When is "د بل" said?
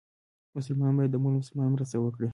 1.13-1.33